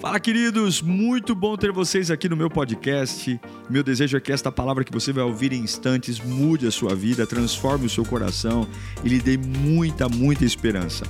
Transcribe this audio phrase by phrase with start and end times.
[0.00, 0.80] Fala, queridos!
[0.80, 3.40] Muito bom ter vocês aqui no meu podcast.
[3.68, 6.94] Meu desejo é que esta palavra que você vai ouvir em instantes mude a sua
[6.94, 8.64] vida, transforme o seu coração
[9.04, 11.04] e lhe dê muita, muita esperança.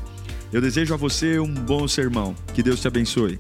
[0.51, 2.35] Eu desejo a você um bom sermão.
[2.55, 3.39] Que Deus te abençoe.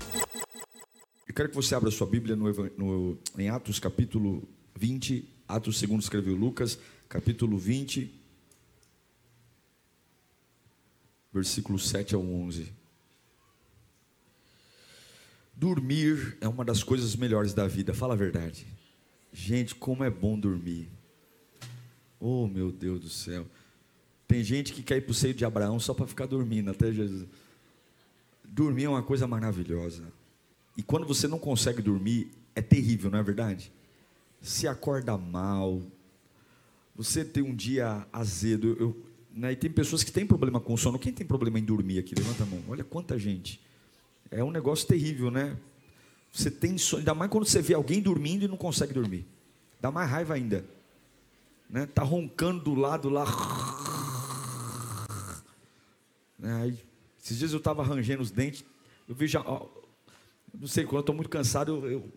[1.26, 4.46] Eu quero que você abra sua Bíblia no, no, em Atos capítulo
[4.78, 5.26] 20.
[5.48, 6.78] Atos segundo escreveu Lucas,
[7.08, 8.12] capítulo 20,
[11.32, 12.70] versículo 7 ao 11.
[15.58, 18.64] Dormir é uma das coisas melhores da vida, fala a verdade.
[19.32, 20.88] Gente, como é bom dormir.
[22.20, 23.44] Oh, meu Deus do céu.
[24.28, 26.92] Tem gente que quer ir para o seio de Abraão só para ficar dormindo até
[26.92, 27.26] Jesus.
[28.44, 30.04] Dormir é uma coisa maravilhosa.
[30.76, 33.72] E quando você não consegue dormir, é terrível, não é verdade?
[34.40, 35.82] Se acorda mal,
[36.94, 38.76] você tem um dia azedo.
[38.78, 41.00] Eu, né, e tem pessoas que têm problema com sono.
[41.00, 42.14] Quem tem problema em dormir aqui?
[42.14, 42.62] Levanta a mão.
[42.68, 43.60] Olha quanta gente.
[44.30, 45.56] É um negócio terrível, né?
[46.32, 49.26] Você tem sono, ainda mais quando você vê alguém dormindo e não consegue dormir.
[49.80, 50.64] Dá mais raiva ainda.
[51.68, 51.86] Né?
[51.86, 53.24] Tá roncando do lado lá.
[56.38, 56.62] Né?
[56.62, 56.78] Aí,
[57.22, 58.64] esses dias eu estava arranjando os dentes.
[59.08, 59.40] Eu vi já.
[59.40, 59.66] Ó,
[60.54, 62.12] não sei, quando eu estou muito cansado, eu, eu,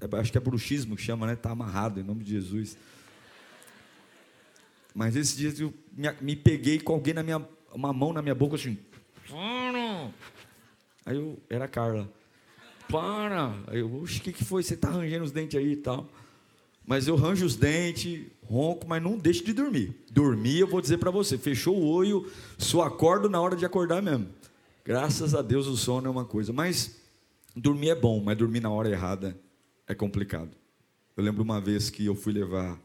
[0.00, 1.34] é, acho que é bruxismo que chama, né?
[1.34, 2.76] Está amarrado, em nome de Jesus.
[4.94, 7.46] Mas esses dias eu me, me peguei com alguém na minha.
[7.72, 8.78] Uma mão na minha boca assim.
[11.08, 12.06] Aí eu, era a Carla.
[12.86, 13.54] Para!
[13.68, 14.62] Aí eu, oxe, o que, que foi?
[14.62, 16.06] Você está arranjando os dentes aí e tal.
[16.86, 19.96] Mas eu ranjo os dentes, ronco, mas não deixe de dormir.
[20.10, 24.02] Dormir, eu vou dizer para você, fechou o olho, só acordo na hora de acordar
[24.02, 24.28] mesmo.
[24.84, 26.52] Graças a Deus o sono é uma coisa.
[26.52, 26.98] Mas
[27.56, 29.34] dormir é bom, mas dormir na hora errada
[29.86, 30.50] é complicado.
[31.16, 32.78] Eu lembro uma vez que eu fui levar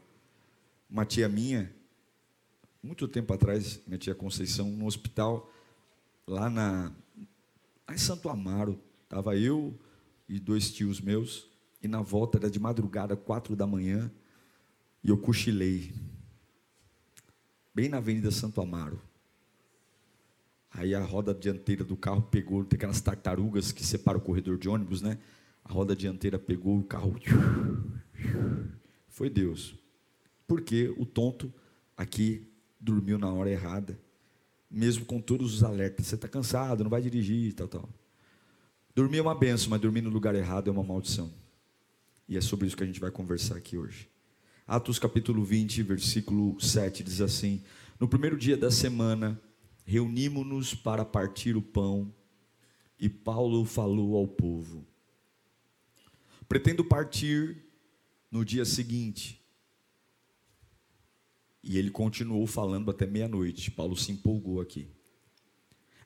[0.88, 1.70] uma tia minha,
[2.82, 5.52] muito tempo atrás, minha tia Conceição, no hospital,
[6.26, 6.90] lá na,
[7.86, 9.78] Lá em Santo Amaro, estava eu
[10.28, 11.48] e dois tios meus,
[11.82, 14.10] e na volta era de madrugada, quatro da manhã,
[15.02, 15.92] e eu cochilei,
[17.74, 19.00] bem na Avenida Santo Amaro.
[20.70, 24.68] Aí a roda dianteira do carro pegou, tem aquelas tartarugas que separam o corredor de
[24.68, 25.18] ônibus, né?
[25.64, 27.14] A roda dianteira pegou o carro.
[29.08, 29.76] Foi Deus.
[30.48, 31.52] Porque o tonto
[31.96, 33.98] aqui dormiu na hora errada
[34.74, 36.06] mesmo com todos os alertas.
[36.06, 37.88] Você está cansado, não vai dirigir, tal, tal.
[38.94, 41.32] Dormir é uma benção, mas dormir no lugar errado é uma maldição.
[42.28, 44.08] E é sobre isso que a gente vai conversar aqui hoje.
[44.66, 47.62] Atos capítulo 20, versículo 7 diz assim:
[48.00, 49.40] No primeiro dia da semana,
[49.84, 52.12] reunimos-nos para partir o pão,
[52.98, 54.86] e Paulo falou ao povo:
[56.48, 57.58] Pretendo partir
[58.30, 59.43] no dia seguinte,
[61.64, 63.70] e ele continuou falando até meia-noite.
[63.70, 64.86] Paulo se empolgou aqui.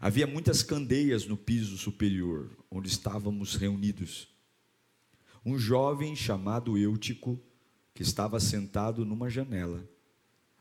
[0.01, 4.29] Havia muitas candeias no piso superior, onde estávamos reunidos.
[5.45, 7.41] Um jovem chamado Eutico,
[7.93, 9.89] que estava sentado numa janela,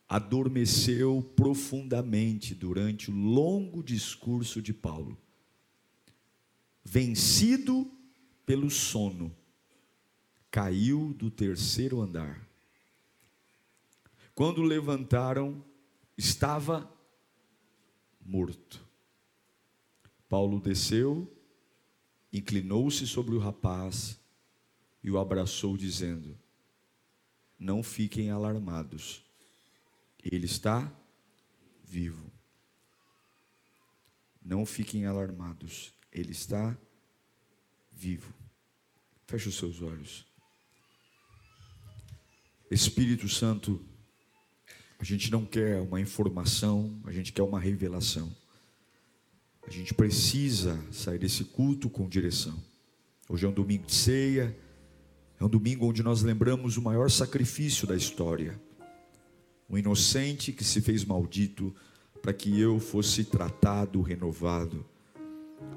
[0.09, 5.17] adormeceu profundamente durante o longo discurso de Paulo.
[6.83, 7.91] Vencido
[8.45, 9.35] pelo sono,
[10.49, 12.46] caiu do terceiro andar.
[14.37, 15.65] Quando levantaram,
[16.15, 16.87] estava
[18.23, 18.87] morto.
[20.29, 21.35] Paulo desceu,
[22.31, 24.21] inclinou-se sobre o rapaz
[25.03, 26.37] e o abraçou, dizendo:
[27.57, 29.25] Não fiquem alarmados,
[30.23, 30.95] ele está
[31.83, 32.31] vivo.
[34.39, 36.77] Não fiquem alarmados, ele está
[37.91, 38.31] vivo.
[39.25, 40.27] Feche os seus olhos.
[42.69, 43.83] Espírito Santo,
[44.99, 48.35] a gente não quer uma informação, a gente quer uma revelação.
[49.67, 52.57] A gente precisa sair desse culto com direção.
[53.29, 54.57] Hoje é um domingo de ceia,
[55.39, 58.59] é um domingo onde nós lembramos o maior sacrifício da história.
[59.69, 61.75] Um inocente que se fez maldito
[62.21, 64.85] para que eu fosse tratado, renovado.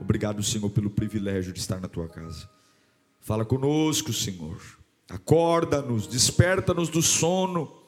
[0.00, 2.48] Obrigado, Senhor, pelo privilégio de estar na tua casa.
[3.21, 4.59] Fala conosco, Senhor.
[5.09, 7.79] Acorda-nos, desperta-nos do sono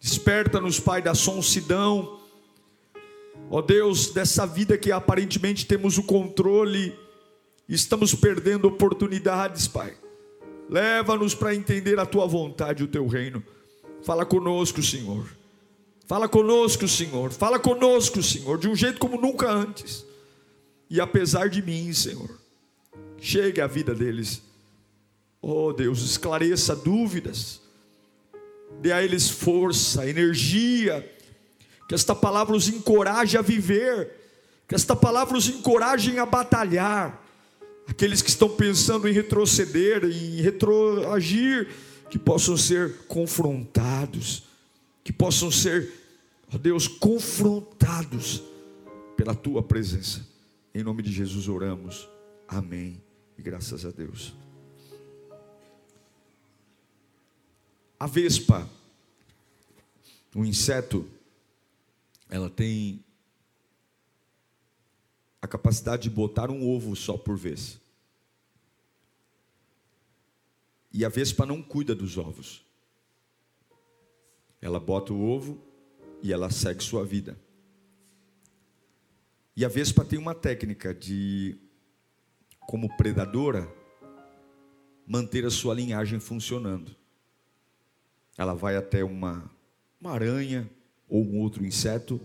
[0.00, 2.18] Desperta-nos, Pai, da sonsidão.
[3.50, 6.98] Ó Deus, dessa vida que aparentemente temos o controle,
[7.68, 9.94] estamos perdendo oportunidades, Pai.
[10.70, 13.44] Leva-nos para entender a tua vontade e o teu reino.
[14.02, 15.26] Fala conosco, Senhor.
[16.06, 17.30] Fala conosco, Senhor.
[17.32, 20.06] Fala conosco, Senhor, de um jeito como nunca antes.
[20.88, 22.40] E apesar de mim, Senhor,
[23.18, 24.42] chegue à vida deles.
[25.42, 27.59] Oh Deus, esclareça dúvidas
[28.80, 31.08] dê a eles força, energia,
[31.88, 34.10] que esta palavra os encoraje a viver,
[34.68, 37.20] que esta palavra os encoraje a batalhar,
[37.90, 41.68] Aqueles que estão pensando em retroceder, em retroagir,
[42.08, 44.44] que possam ser confrontados,
[45.02, 45.92] que possam ser,
[46.54, 48.44] ó Deus, confrontados
[49.16, 50.24] pela tua presença.
[50.72, 52.08] Em nome de Jesus oramos.
[52.46, 53.02] Amém.
[53.36, 54.32] E graças a Deus.
[58.00, 58.66] A vespa,
[60.34, 61.06] o inseto,
[62.30, 63.04] ela tem
[65.42, 67.78] a capacidade de botar um ovo só por vez.
[70.90, 72.64] E a vespa não cuida dos ovos.
[74.62, 75.62] Ela bota o ovo
[76.22, 77.38] e ela segue sua vida.
[79.54, 81.54] E a vespa tem uma técnica de,
[82.60, 83.70] como predadora,
[85.06, 86.98] manter a sua linhagem funcionando.
[88.40, 89.50] Ela vai até uma,
[90.00, 90.66] uma aranha
[91.06, 92.18] ou um outro inseto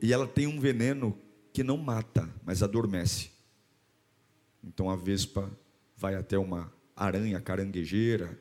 [0.00, 1.14] e ela tem um veneno
[1.52, 3.30] que não mata, mas adormece.
[4.62, 5.50] Então a vespa
[5.94, 8.40] vai até uma aranha caranguejeira,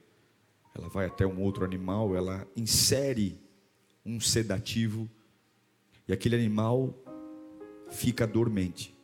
[0.74, 3.38] ela vai até um outro animal, ela insere
[4.06, 5.10] um sedativo
[6.08, 6.98] e aquele animal
[7.92, 8.98] fica dormente.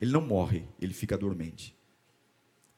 [0.00, 1.76] Ele não morre, ele fica dormente.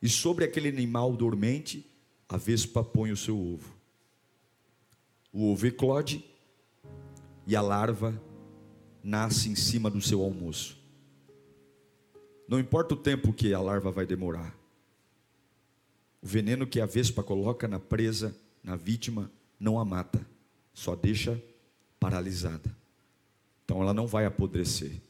[0.00, 1.93] E sobre aquele animal dormente,
[2.28, 3.74] a vespa põe o seu ovo.
[5.32, 6.24] O ovo eclode
[7.46, 8.20] e a larva
[9.02, 10.78] nasce em cima do seu almoço.
[12.48, 14.54] Não importa o tempo que a larva vai demorar.
[16.22, 20.26] O veneno que a vespa coloca na presa, na vítima, não a mata,
[20.72, 21.42] só deixa
[22.00, 22.74] paralisada.
[23.64, 25.00] Então ela não vai apodrecer,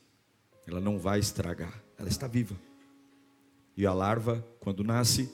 [0.67, 2.57] ela não vai estragar, ela está viva.
[3.77, 5.31] E a larva, quando nasce,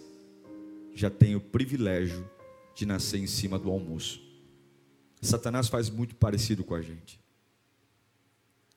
[0.94, 2.28] já tem o privilégio
[2.74, 4.20] de nascer em cima do almoço.
[5.20, 7.20] Satanás faz muito parecido com a gente.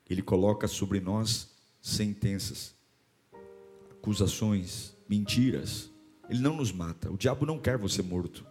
[0.08, 1.50] Ele coloca sobre nós
[1.80, 2.74] sentenças,
[3.90, 5.90] acusações, mentiras.
[6.28, 7.10] Ele não nos mata.
[7.10, 8.46] O diabo não quer você morto.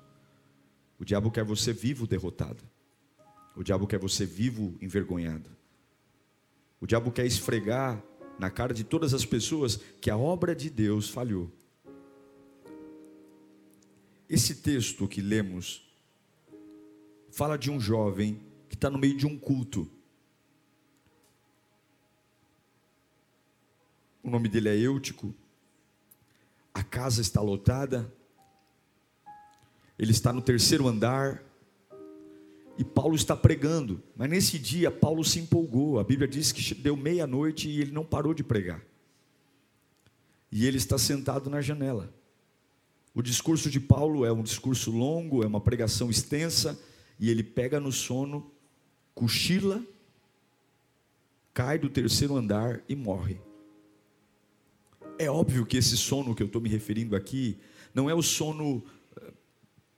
[0.99, 2.63] O diabo quer você vivo derrotado.
[3.55, 5.49] O diabo quer você vivo envergonhado.
[6.81, 8.03] O diabo quer esfregar
[8.39, 11.51] na cara de todas as pessoas que a obra de Deus falhou.
[14.33, 15.87] Esse texto que lemos
[17.29, 19.87] fala de um jovem que está no meio de um culto.
[24.23, 25.35] o nome dele é Eutico,
[26.73, 28.11] a casa está lotada,
[29.99, 31.43] ele está no terceiro andar,
[32.75, 36.97] e Paulo está pregando, mas nesse dia Paulo se empolgou, a Bíblia diz que deu
[36.97, 38.81] meia-noite e ele não parou de pregar,
[40.51, 42.22] e ele está sentado na janela.
[43.13, 46.79] O discurso de Paulo é um discurso longo, é uma pregação extensa,
[47.19, 48.51] e ele pega no sono,
[49.13, 49.83] cochila,
[51.53, 53.39] cai do terceiro andar e morre.
[55.19, 57.59] É óbvio que esse sono que eu estou me referindo aqui
[57.93, 58.83] não é o sono
[59.15, 59.31] eh,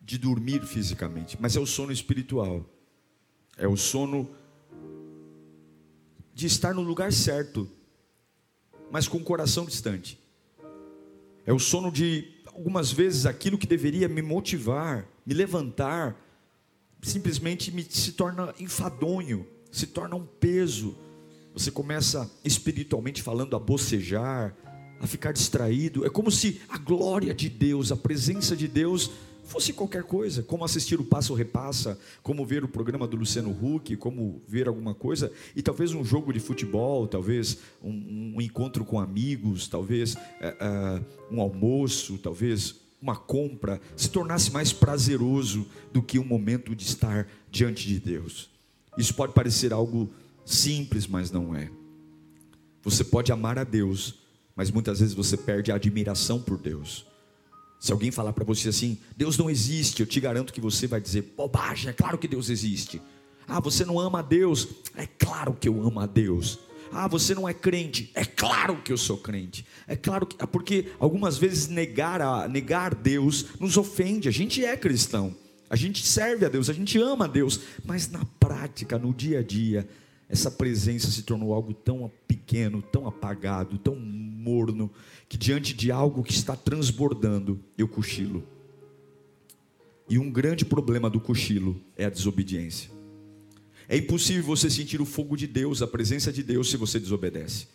[0.02, 2.70] de dormir fisicamente, mas é o sono espiritual.
[3.58, 4.30] É o sono
[6.34, 7.72] de estar no lugar certo,
[8.92, 10.20] mas com o coração distante.
[11.46, 16.16] É o sono de, algumas vezes, aquilo que deveria me motivar, me levantar,
[17.02, 20.98] simplesmente me, se torna enfadonho, se torna um peso.
[21.54, 24.56] Você começa espiritualmente falando a bocejar,
[25.02, 26.06] a ficar distraído.
[26.06, 29.12] É como se a glória de Deus, a presença de Deus,
[29.46, 33.96] fosse qualquer coisa, como assistir o Passo Repassa, como ver o programa do Luciano Huck,
[33.98, 39.00] como ver alguma coisa, e talvez um jogo de futebol, talvez um, um encontro com
[39.00, 46.18] amigos, talvez é, é, um almoço, talvez uma compra, se tornasse mais prazeroso do que
[46.18, 48.50] um momento de estar diante de Deus.
[48.98, 50.10] Isso pode parecer algo
[50.44, 51.70] simples, mas não é.
[52.82, 54.26] Você pode amar a Deus
[54.56, 57.06] mas muitas vezes você perde a admiração por Deus.
[57.80, 61.00] Se alguém falar para você assim, Deus não existe, eu te garanto que você vai
[61.00, 63.02] dizer, bobagem, é claro que Deus existe.
[63.48, 64.68] Ah, você não ama a Deus?
[64.96, 66.60] É claro que eu amo a Deus.
[66.92, 68.12] Ah, você não é crente?
[68.16, 69.66] É claro que eu sou crente.
[69.88, 74.30] É claro que, porque algumas vezes negar a negar Deus nos ofende.
[74.30, 75.36] A gente é cristão.
[75.70, 79.40] A gente serve a Deus, a gente ama a Deus, mas na prática, no dia
[79.40, 79.88] a dia,
[80.30, 84.92] essa presença se tornou algo tão pequeno, tão apagado, tão morno,
[85.28, 88.44] que diante de algo que está transbordando, eu cochilo.
[90.10, 92.92] E um grande problema do cochilo é a desobediência.
[93.88, 97.68] É impossível você sentir o fogo de Deus, a presença de Deus, se você desobedece.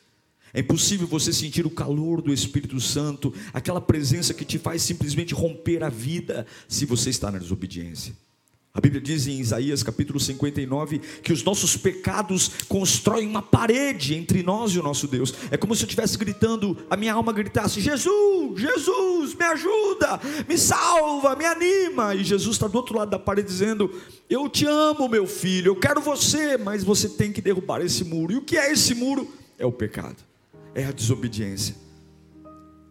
[0.53, 5.33] É impossível você sentir o calor do Espírito Santo, aquela presença que te faz simplesmente
[5.33, 8.15] romper a vida, se você está na desobediência.
[8.73, 14.45] A Bíblia diz em Isaías capítulo 59 que os nossos pecados constroem uma parede entre
[14.45, 15.35] nós e o nosso Deus.
[15.51, 20.57] É como se eu estivesse gritando, a minha alma gritasse: Jesus, Jesus, me ajuda, me
[20.57, 22.15] salva, me anima.
[22.15, 23.93] E Jesus está do outro lado da parede dizendo:
[24.29, 28.35] Eu te amo, meu filho, eu quero você, mas você tem que derrubar esse muro.
[28.35, 29.29] E o que é esse muro?
[29.59, 30.23] É o pecado,
[30.77, 31.75] é a desobediência.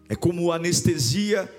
[0.10, 1.50] É como anestesia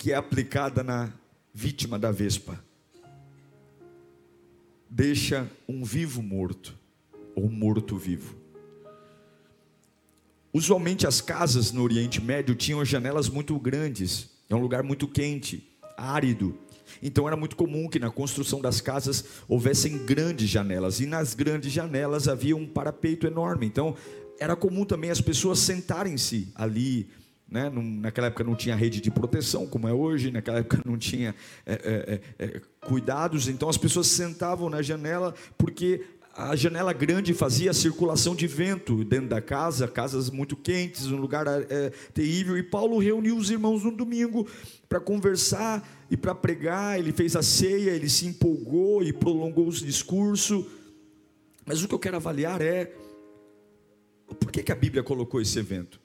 [0.00, 1.12] que é aplicada na
[1.52, 2.58] vítima da vespa.
[4.88, 6.74] Deixa um vivo morto,
[7.36, 8.34] ou um morto vivo.
[10.54, 15.70] Usualmente as casas no Oriente Médio tinham janelas muito grandes, é um lugar muito quente,
[15.98, 16.58] árido.
[17.02, 21.70] Então era muito comum que na construção das casas houvessem grandes janelas, e nas grandes
[21.70, 23.66] janelas havia um parapeito enorme.
[23.66, 23.94] Então
[24.38, 27.06] era comum também as pessoas sentarem-se ali
[27.50, 27.70] né?
[27.70, 31.34] Naquela época não tinha rede de proteção, como é hoje, naquela época não tinha
[31.66, 37.34] é, é, é, é, cuidados, então as pessoas sentavam na janela porque a janela grande
[37.34, 42.56] fazia circulação de vento dentro da casa, casas muito quentes, um lugar é, terrível.
[42.56, 44.46] E Paulo reuniu os irmãos no domingo
[44.88, 46.98] para conversar e para pregar.
[46.98, 50.66] Ele fez a ceia, ele se empolgou e prolongou o discurso.
[51.66, 52.92] Mas o que eu quero avaliar é
[54.38, 55.99] por que, que a Bíblia colocou esse evento?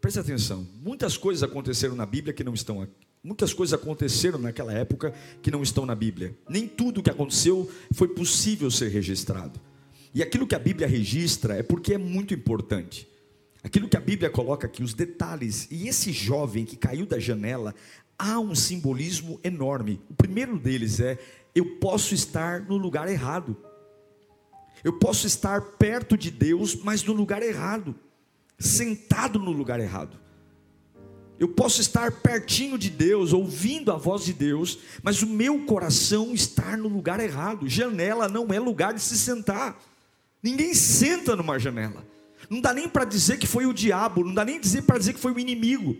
[0.00, 3.08] Preste atenção, muitas coisas aconteceram na Bíblia que não estão aqui.
[3.22, 5.12] Muitas coisas aconteceram naquela época
[5.42, 6.36] que não estão na Bíblia.
[6.48, 9.60] Nem tudo que aconteceu foi possível ser registrado.
[10.14, 13.08] E aquilo que a Bíblia registra é porque é muito importante.
[13.62, 15.66] Aquilo que a Bíblia coloca aqui, os detalhes.
[15.70, 17.74] E esse jovem que caiu da janela,
[18.16, 20.00] há um simbolismo enorme.
[20.08, 21.18] O primeiro deles é:
[21.54, 23.56] eu posso estar no lugar errado.
[24.84, 27.96] Eu posso estar perto de Deus, mas no lugar errado
[28.58, 30.18] sentado no lugar errado.
[31.38, 36.34] Eu posso estar pertinho de Deus, ouvindo a voz de Deus, mas o meu coração
[36.34, 37.68] está no lugar errado.
[37.68, 39.80] Janela não é lugar de se sentar.
[40.42, 42.04] Ninguém senta numa janela.
[42.50, 45.20] Não dá nem para dizer que foi o diabo, não dá nem para dizer que
[45.20, 45.96] foi o inimigo.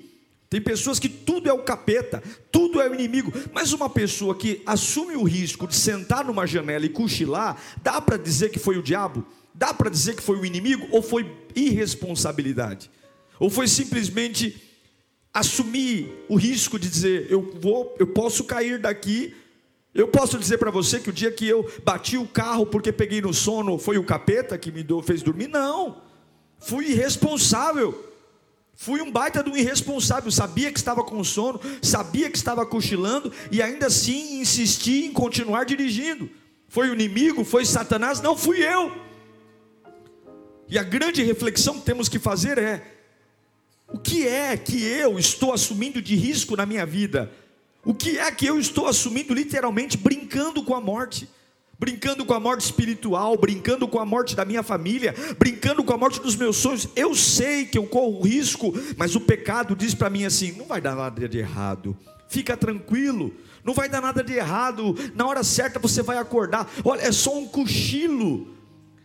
[0.50, 4.62] Tem pessoas que tudo é o capeta, tudo é o inimigo, mas uma pessoa que
[4.64, 8.82] assume o risco de sentar numa janela e cochilar, dá para dizer que foi o
[8.82, 9.26] diabo?
[9.58, 12.88] Dá para dizer que foi o inimigo ou foi irresponsabilidade?
[13.40, 14.62] Ou foi simplesmente
[15.34, 19.34] assumir o risco de dizer, eu vou, eu posso cair daqui,
[19.92, 23.20] eu posso dizer para você que o dia que eu bati o carro porque peguei
[23.20, 25.48] no sono, foi o capeta que me fez dormir?
[25.48, 26.02] Não.
[26.60, 28.06] Fui irresponsável.
[28.76, 33.32] Fui um baita de um irresponsável, sabia que estava com sono, sabia que estava cochilando
[33.50, 36.30] e ainda assim insisti em continuar dirigindo.
[36.68, 39.07] Foi o inimigo, foi Satanás, não fui eu.
[40.70, 42.82] E a grande reflexão que temos que fazer é:
[43.88, 47.32] o que é que eu estou assumindo de risco na minha vida?
[47.84, 51.28] O que é que eu estou assumindo literalmente brincando com a morte?
[51.78, 55.96] Brincando com a morte espiritual, brincando com a morte da minha família, brincando com a
[55.96, 56.88] morte dos meus sonhos.
[56.96, 60.80] Eu sei que eu corro risco, mas o pecado diz para mim assim: não vai
[60.80, 61.96] dar nada de errado,
[62.28, 63.32] fica tranquilo,
[63.64, 66.70] não vai dar nada de errado, na hora certa você vai acordar.
[66.84, 68.57] Olha, é só um cochilo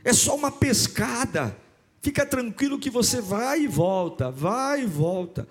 [0.03, 1.57] é só uma pescada.
[2.01, 5.47] Fica tranquilo que você vai e volta, vai e volta.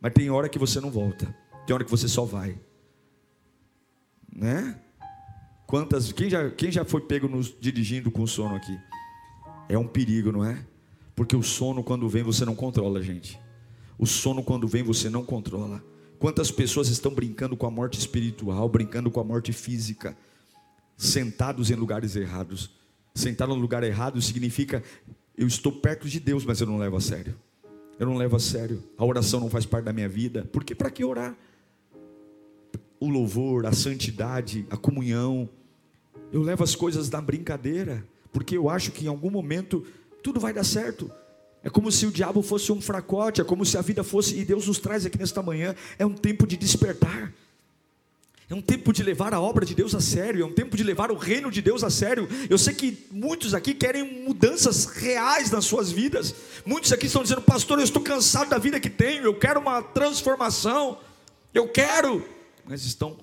[0.00, 1.34] Mas tem hora que você não volta.
[1.64, 2.58] Tem hora que você só vai.
[4.34, 4.80] Né?
[5.66, 8.76] Quantas, quem já, quem já foi pego nos, dirigindo com sono aqui?
[9.68, 10.66] É um perigo, não é?
[11.14, 13.38] Porque o sono quando vem você não controla, gente.
[13.96, 15.82] O sono quando vem você não controla.
[16.18, 20.16] Quantas pessoas estão brincando com a morte espiritual, brincando com a morte física,
[20.96, 22.70] sentados em lugares errados?
[23.14, 24.82] Sentar no lugar errado significa
[25.36, 27.34] eu estou perto de Deus, mas eu não levo a sério.
[27.98, 28.82] Eu não levo a sério.
[28.96, 30.48] A oração não faz parte da minha vida.
[30.52, 31.36] Porque para que orar?
[33.00, 35.48] O louvor, a santidade, a comunhão.
[36.32, 39.84] Eu levo as coisas na brincadeira, porque eu acho que em algum momento
[40.22, 41.10] tudo vai dar certo.
[41.62, 44.44] É como se o diabo fosse um fracote, é como se a vida fosse, e
[44.44, 47.32] Deus nos traz aqui nesta manhã, é um tempo de despertar.
[48.52, 50.82] É um tempo de levar a obra de Deus a sério, é um tempo de
[50.82, 52.28] levar o reino de Deus a sério.
[52.50, 56.34] Eu sei que muitos aqui querem mudanças reais nas suas vidas.
[56.66, 59.80] Muitos aqui estão dizendo, pastor, eu estou cansado da vida que tenho, eu quero uma
[59.80, 60.98] transformação,
[61.54, 62.28] eu quero,
[62.66, 63.16] mas estão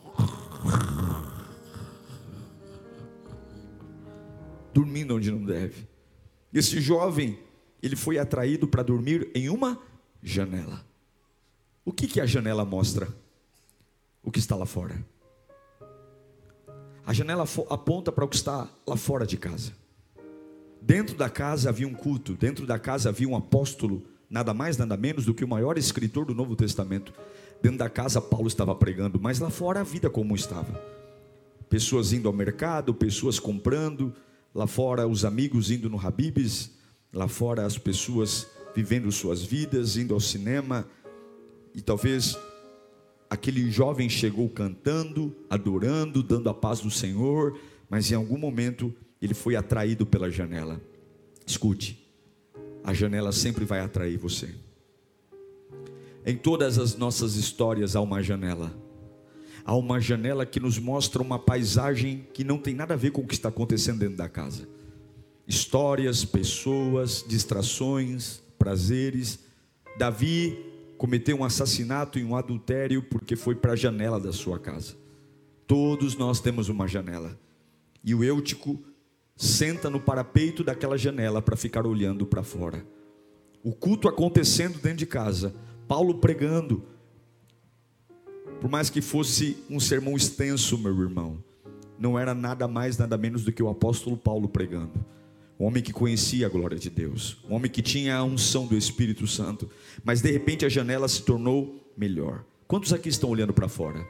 [4.73, 5.87] dormindo onde não deve.
[6.51, 7.37] Esse jovem,
[7.83, 9.79] ele foi atraído para dormir em uma
[10.23, 10.83] janela.
[11.85, 13.07] O que, que a janela mostra?
[14.23, 14.99] O que está lá fora.
[17.09, 19.71] A janela aponta para o que está lá fora de casa.
[20.79, 24.95] Dentro da casa havia um culto, dentro da casa havia um apóstolo, nada mais, nada
[24.95, 27.11] menos do que o maior escritor do Novo Testamento.
[27.63, 30.79] Dentro da casa, Paulo estava pregando, mas lá fora a vida como estava.
[31.67, 34.13] Pessoas indo ao mercado, pessoas comprando,
[34.53, 36.73] lá fora os amigos indo no Habibs,
[37.11, 40.85] lá fora as pessoas vivendo suas vidas, indo ao cinema,
[41.73, 42.37] e talvez
[43.29, 47.59] aquele jovem chegou cantando, adorando, dando a paz do Senhor,
[47.89, 50.81] mas em algum momento ele foi atraído pela janela.
[51.45, 52.07] Escute,
[52.83, 54.49] a janela sempre vai atrair você.
[56.25, 58.75] Em todas as nossas histórias há uma janela.
[59.63, 63.21] Há uma janela que nos mostra uma paisagem que não tem nada a ver com
[63.21, 64.67] o que está acontecendo dentro da casa.
[65.47, 69.39] Histórias, pessoas, distrações, prazeres.
[69.97, 70.57] Davi
[70.99, 74.97] cometeu um assassinato e um adultério porque foi para a janela da sua casa.
[75.65, 77.39] Todos nós temos uma janela.
[78.03, 78.77] E o Eutico
[79.33, 82.85] senta no parapeito daquela janela para ficar olhando para fora.
[83.63, 85.55] O culto acontecendo dentro de casa,
[85.87, 86.83] Paulo pregando.
[88.59, 91.41] Por mais que fosse um sermão extenso, meu irmão,
[91.97, 94.99] não era nada mais, nada menos do que o apóstolo Paulo pregando
[95.59, 98.77] um homem que conhecia a glória de Deus, um homem que tinha a unção do
[98.77, 99.69] Espírito Santo,
[100.03, 102.45] mas de repente a janela se tornou melhor.
[102.65, 104.07] Quantos aqui estão olhando para fora?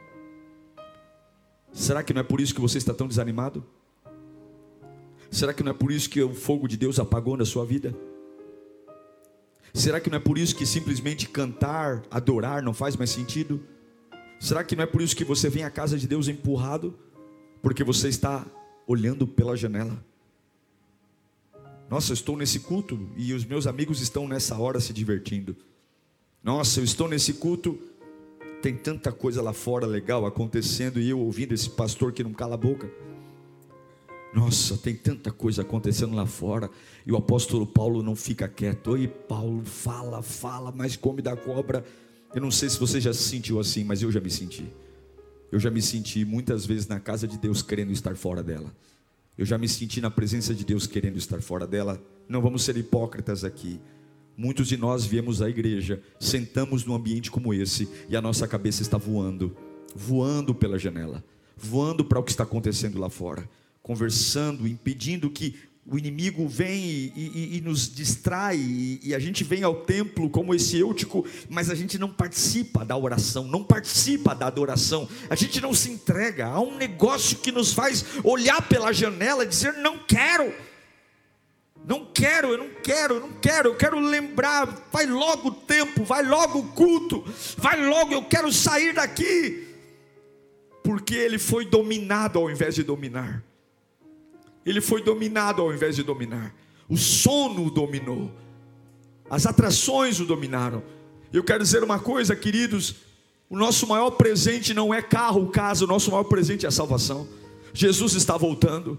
[1.72, 3.64] Será que não é por isso que você está tão desanimado?
[5.28, 7.96] Será que não é por isso que o fogo de Deus apagou na sua vida?
[9.74, 13.60] Será que não é por isso que simplesmente cantar, adorar não faz mais sentido?
[14.38, 16.96] Será que não é por isso que você vem à casa de Deus empurrado?
[17.62, 18.46] Porque você está
[18.86, 20.09] olhando pela janela.
[21.90, 25.56] Nossa, eu estou nesse culto e os meus amigos estão nessa hora se divertindo.
[26.40, 27.76] Nossa, eu estou nesse culto,
[28.62, 32.54] tem tanta coisa lá fora legal acontecendo e eu ouvindo esse pastor que não cala
[32.54, 32.88] a boca.
[34.32, 36.70] Nossa, tem tanta coisa acontecendo lá fora
[37.04, 38.92] e o apóstolo Paulo não fica quieto.
[38.92, 41.84] Oi, Paulo, fala, fala, mas come da cobra.
[42.32, 44.72] Eu não sei se você já se sentiu assim, mas eu já me senti.
[45.50, 48.72] Eu já me senti muitas vezes na casa de Deus querendo estar fora dela.
[49.36, 52.02] Eu já me senti na presença de Deus querendo estar fora dela.
[52.28, 53.80] Não vamos ser hipócritas aqui.
[54.36, 58.80] Muitos de nós viemos à igreja, sentamos num ambiente como esse e a nossa cabeça
[58.80, 59.54] está voando,
[59.94, 61.22] voando pela janela,
[61.56, 63.48] voando para o que está acontecendo lá fora,
[63.82, 65.56] conversando, impedindo que
[65.90, 70.30] o inimigo vem e, e, e nos distrai, e, e, a gente vem ao templo
[70.30, 75.34] como esse eutico, mas a gente não participa da oração, não participa da adoração, a
[75.34, 76.46] gente não se entrega.
[76.46, 80.54] A um negócio que nos faz olhar pela janela e dizer: não quero,
[81.84, 86.04] não quero, eu não quero, eu não quero, eu quero lembrar, vai logo o tempo,
[86.04, 87.24] vai logo o culto,
[87.56, 89.66] vai logo, eu quero sair daqui,
[90.84, 93.49] porque ele foi dominado ao invés de dominar.
[94.64, 96.54] Ele foi dominado ao invés de dominar.
[96.88, 98.30] O sono o dominou.
[99.28, 100.82] As atrações o dominaram.
[101.32, 102.96] Eu quero dizer uma coisa, queridos:
[103.48, 107.28] o nosso maior presente não é carro, casa, o nosso maior presente é a salvação.
[107.72, 108.98] Jesus está voltando.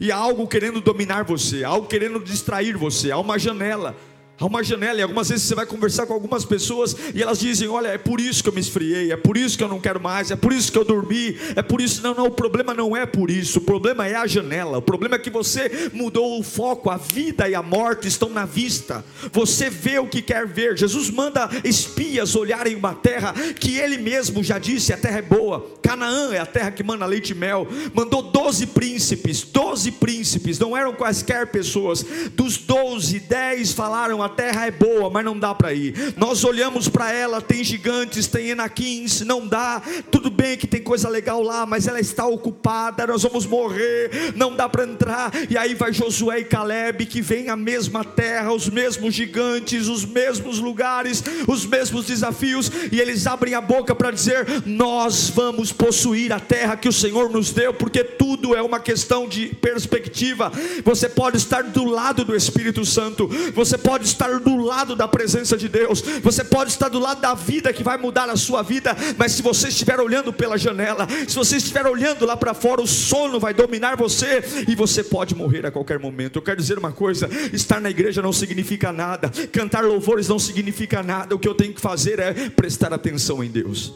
[0.00, 3.96] E há algo querendo dominar você, há algo querendo distrair você, há uma janela
[4.38, 7.68] Há uma janela e algumas vezes você vai conversar com algumas pessoas e elas dizem:
[7.68, 9.98] Olha, é por isso que eu me esfriei, é por isso que eu não quero
[9.98, 12.02] mais, é por isso que eu dormi, é por isso.
[12.02, 15.16] Não, não, o problema não é por isso, o problema é a janela, o problema
[15.16, 19.70] é que você mudou o foco, a vida e a morte estão na vista, você
[19.70, 20.76] vê o que quer ver.
[20.76, 25.66] Jesus manda espias olharem uma terra que ele mesmo já disse: a terra é boa,
[25.80, 30.76] Canaã é a terra que manda leite e mel, mandou doze príncipes, doze príncipes, não
[30.76, 35.72] eram quaisquer pessoas, dos doze, dez falaram a terra é boa, mas não dá para
[35.72, 36.14] ir.
[36.16, 39.82] Nós olhamos para ela, tem gigantes, tem enaquins, não dá.
[40.10, 44.54] Tudo bem que tem coisa legal lá, mas ela está ocupada, nós vamos morrer, não
[44.54, 45.32] dá para entrar.
[45.48, 50.04] E aí vai Josué e Caleb que vem a mesma terra, os mesmos gigantes, os
[50.04, 56.32] mesmos lugares, os mesmos desafios, e eles abrem a boca para dizer: "Nós vamos possuir
[56.32, 60.52] a terra que o Senhor nos deu", porque tudo é uma questão de perspectiva.
[60.84, 65.56] Você pode estar do lado do Espírito Santo, você pode estar do lado da presença
[65.56, 68.96] de Deus, você pode estar do lado da vida que vai mudar a sua vida,
[69.16, 72.86] mas se você estiver olhando pela janela, se você estiver olhando lá para fora, o
[72.86, 76.36] sono vai dominar você e você pode morrer a qualquer momento.
[76.36, 81.02] Eu quero dizer uma coisa: estar na igreja não significa nada, cantar louvores não significa
[81.02, 83.92] nada, o que eu tenho que fazer é prestar atenção em Deus.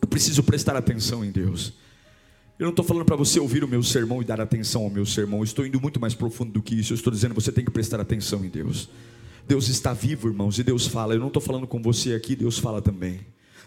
[0.00, 1.72] Eu preciso prestar atenção em Deus.
[2.56, 5.04] Eu não estou falando para você ouvir o meu sermão e dar atenção ao meu
[5.04, 5.40] sermão.
[5.40, 6.92] Eu estou indo muito mais profundo do que isso.
[6.92, 8.88] Eu estou dizendo você tem que prestar atenção em Deus.
[9.46, 11.14] Deus está vivo, irmãos, e Deus fala.
[11.14, 13.20] Eu não estou falando com você aqui, Deus fala também.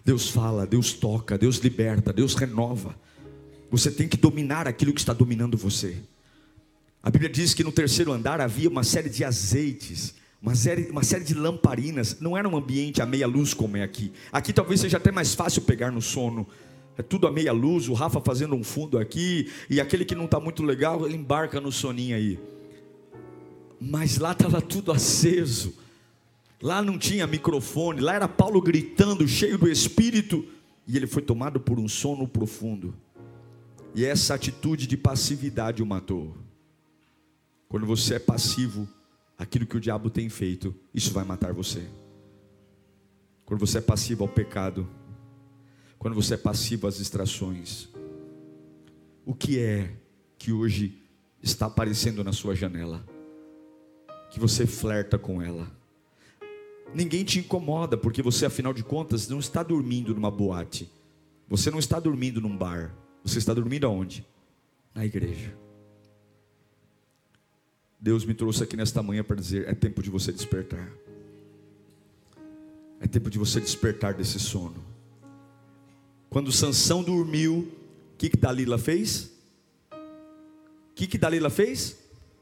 [0.04, 2.96] Deus fala, Deus toca, Deus liberta, Deus renova.
[3.70, 5.98] Você tem que dominar aquilo que está dominando você.
[7.04, 11.04] A Bíblia diz que no terceiro andar havia uma série de azeites, uma série, uma
[11.04, 14.12] série de lamparinas, não era um ambiente a meia luz como é aqui.
[14.32, 16.48] Aqui talvez seja até mais fácil pegar no sono.
[16.98, 20.26] É tudo a meia luz, o Rafa fazendo um fundo aqui, e aquele que não
[20.26, 22.40] está muito legal, ele embarca no soninho aí.
[23.80, 25.74] Mas lá estava tudo aceso.
[26.62, 30.44] Lá não tinha microfone, lá era Paulo gritando, cheio do Espírito,
[30.88, 32.96] e ele foi tomado por um sono profundo.
[33.94, 36.36] E essa atitude de passividade o matou.
[37.70, 38.88] Quando você é passivo,
[39.38, 41.88] aquilo que o diabo tem feito, isso vai matar você.
[43.46, 44.90] Quando você é passivo ao pecado,
[46.00, 47.88] quando você é passivo às distrações,
[49.26, 49.96] o que é
[50.38, 51.02] que hoje
[51.42, 53.06] está aparecendo na sua janela?
[54.30, 55.72] Que você flerta com ela.
[56.94, 60.90] Ninguém te incomoda, porque você, afinal de contas, não está dormindo numa boate.
[61.50, 62.94] Você não está dormindo num bar.
[63.24, 64.26] Você está dormindo aonde?
[64.94, 65.54] Na igreja.
[68.00, 70.92] Deus me trouxe aqui nesta manhã para dizer: é tempo de você despertar.
[73.00, 74.84] É tempo de você despertar desse sono.
[76.30, 77.72] Quando Sansão dormiu,
[78.14, 79.32] o que, que Dalila fez?
[79.92, 81.98] O que, que Dalila fez?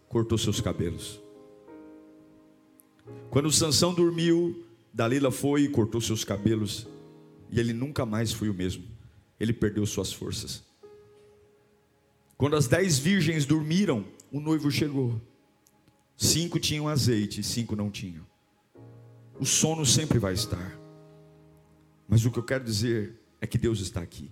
[0.08, 1.20] Cortou seus cabelos.
[3.30, 6.88] Quando Sansão dormiu, Dalila foi e cortou seus cabelos.
[7.52, 8.84] E ele nunca mais foi o mesmo.
[9.40, 10.64] Ele perdeu suas forças.
[12.38, 15.22] Quando as dez virgens dormiram, o noivo chegou.
[16.18, 18.26] Cinco tinham azeite, cinco não tinham.
[19.40, 20.80] O sono sempre vai estar.
[22.08, 24.32] Mas o que eu quero dizer é que Deus está aqui.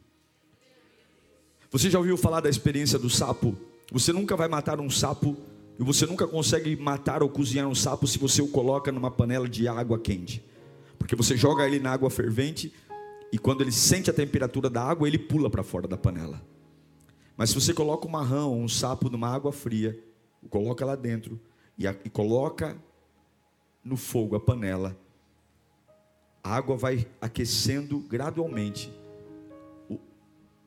[1.71, 3.57] Você já ouviu falar da experiência do sapo?
[3.91, 5.35] Você nunca vai matar um sapo
[5.79, 9.49] e você nunca consegue matar ou cozinhar um sapo se você o coloca numa panela
[9.49, 10.43] de água quente.
[10.99, 12.73] Porque você joga ele na água fervente
[13.31, 16.41] e quando ele sente a temperatura da água, ele pula para fora da panela.
[17.35, 19.99] Mas se você coloca um marrão um sapo numa água fria,
[20.49, 21.39] coloca lá dentro,
[21.77, 22.77] e, a, e coloca
[23.83, 24.95] no fogo a panela,
[26.43, 28.93] a água vai aquecendo gradualmente.
[29.89, 29.97] O,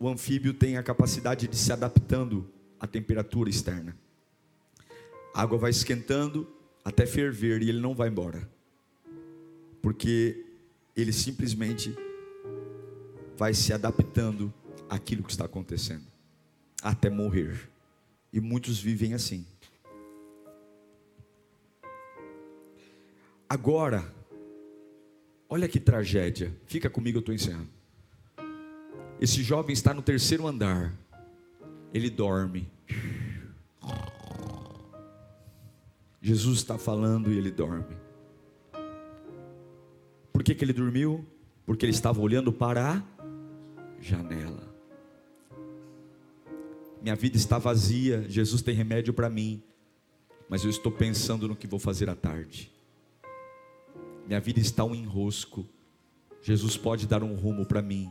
[0.00, 3.96] o anfíbio tem a capacidade de se adaptando à temperatura externa.
[5.36, 6.48] A água vai esquentando
[6.82, 8.50] até ferver e ele não vai embora.
[9.82, 10.46] Porque
[10.96, 11.94] ele simplesmente
[13.36, 14.50] vai se adaptando
[14.88, 16.06] àquilo que está acontecendo
[16.82, 17.68] até morrer.
[18.32, 19.44] E muitos vivem assim.
[23.46, 24.10] Agora,
[25.50, 26.50] olha que tragédia.
[26.64, 27.68] Fica comigo, eu estou encerrando.
[29.20, 30.94] Esse jovem está no terceiro andar.
[31.92, 32.66] Ele dorme.
[36.26, 37.96] Jesus está falando e ele dorme.
[40.32, 41.24] Por que, que ele dormiu?
[41.64, 43.02] Porque ele estava olhando para a
[44.00, 44.74] janela.
[47.02, 48.24] Minha vida está vazia.
[48.28, 49.62] Jesus tem remédio para mim.
[50.48, 52.76] Mas eu estou pensando no que vou fazer à tarde
[54.26, 55.66] minha vida está um enrosco.
[56.42, 58.10] Jesus pode dar um rumo para mim,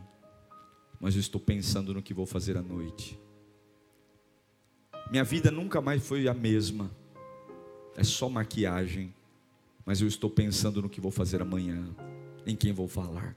[1.00, 3.18] mas eu estou pensando no que vou fazer à noite.
[5.10, 6.90] Minha vida nunca mais foi a mesma,
[7.96, 9.12] é só maquiagem,
[9.84, 11.88] mas eu estou pensando no que vou fazer amanhã,
[12.46, 13.34] em quem vou falar.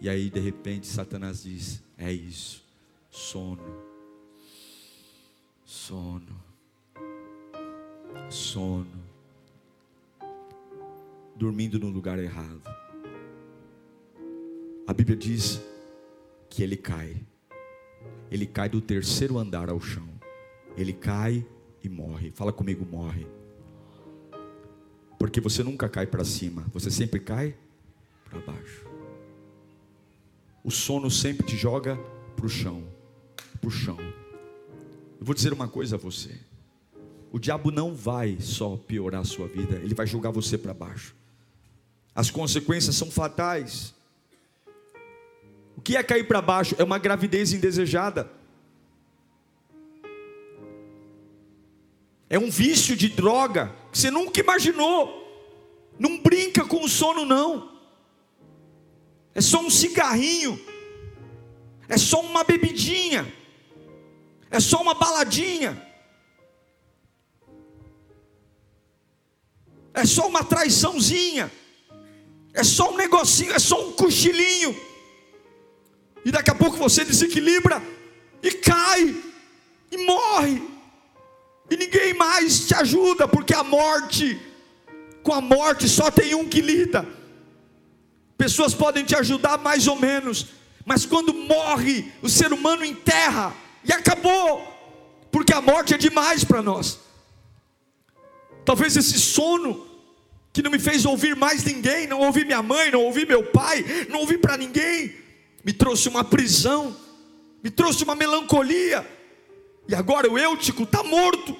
[0.00, 2.62] E aí, de repente, Satanás diz: É isso,
[3.10, 3.82] sono,
[5.64, 6.40] sono,
[8.28, 9.08] sono
[11.34, 12.62] dormindo no lugar errado.
[14.86, 15.60] A Bíblia diz
[16.50, 17.16] que ele cai.
[18.30, 20.08] Ele cai do terceiro andar ao chão.
[20.76, 21.46] Ele cai
[21.82, 22.30] e morre.
[22.32, 23.37] Fala comigo, morre.
[25.18, 27.54] Porque você nunca cai para cima, você sempre cai
[28.24, 28.86] para baixo.
[30.62, 31.96] O sono sempre te joga
[32.36, 32.84] para o chão,
[33.60, 33.98] para o chão.
[35.18, 36.38] Eu vou dizer uma coisa a você:
[37.32, 41.14] o diabo não vai só piorar a sua vida, ele vai jogar você para baixo.
[42.14, 43.94] As consequências são fatais.
[45.76, 46.74] O que é cair para baixo?
[46.78, 48.37] É uma gravidez indesejada.
[52.30, 55.26] É um vício de droga que você nunca imaginou.
[55.98, 57.78] Não brinca com o sono, não.
[59.34, 60.60] É só um cigarrinho.
[61.88, 63.32] É só uma bebidinha.
[64.50, 65.82] É só uma baladinha.
[69.94, 71.50] É só uma traiçãozinha.
[72.52, 74.76] É só um negocinho, é só um cochilinho.
[76.24, 77.82] E daqui a pouco você desequilibra
[78.42, 79.14] e cai
[79.90, 80.77] e morre.
[81.70, 84.40] E ninguém mais te ajuda, porque a morte,
[85.22, 87.06] com a morte só tem um que lida.
[88.36, 90.46] Pessoas podem te ajudar mais ou menos,
[90.84, 93.52] mas quando morre, o ser humano enterra
[93.84, 94.66] e acabou,
[95.30, 97.00] porque a morte é demais para nós.
[98.64, 99.86] Talvez esse sono
[100.52, 103.84] que não me fez ouvir mais ninguém, não ouvi minha mãe, não ouvi meu pai,
[104.08, 105.14] não ouvi para ninguém,
[105.64, 106.96] me trouxe uma prisão,
[107.62, 109.06] me trouxe uma melancolia,
[109.88, 111.56] e agora o Eutico está morto.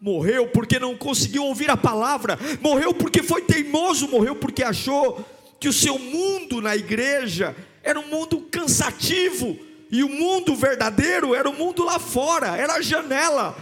[0.00, 5.24] Morreu porque não conseguiu ouvir a palavra, morreu porque foi teimoso, morreu porque achou
[5.58, 9.58] que o seu mundo na igreja era um mundo cansativo,
[9.90, 13.56] e o mundo verdadeiro era o mundo lá fora, era a janela,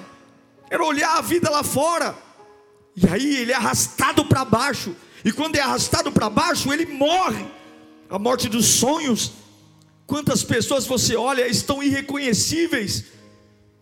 [0.70, 2.14] era olhar a vida lá fora.
[2.94, 7.46] E aí ele é arrastado para baixo, e quando é arrastado para baixo, ele morre.
[8.10, 9.32] A morte dos sonhos.
[10.06, 13.17] Quantas pessoas você olha estão irreconhecíveis.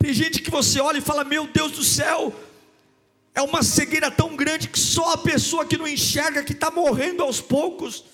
[0.07, 2.33] Tem gente que você olha e fala: Meu Deus do céu,
[3.35, 7.25] é uma cegueira tão grande que só a pessoa que não enxerga, que está morrendo
[7.25, 8.05] aos poucos.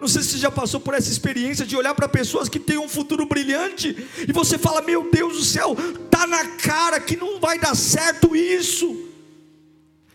[0.00, 2.78] Não sei se você já passou por essa experiência de olhar para pessoas que têm
[2.78, 5.76] um futuro brilhante e você fala: Meu Deus do céu,
[6.10, 9.08] tá na cara que não vai dar certo isso.